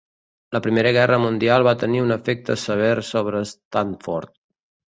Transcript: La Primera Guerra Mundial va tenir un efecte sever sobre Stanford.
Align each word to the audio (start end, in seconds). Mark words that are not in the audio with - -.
La 0.55 0.61
Primera 0.67 0.93
Guerra 0.95 1.19
Mundial 1.25 1.67
va 1.67 1.75
tenir 1.85 2.01
un 2.05 2.15
efecte 2.17 2.57
sever 2.63 2.91
sobre 3.13 3.45
Stanford. 3.53 4.37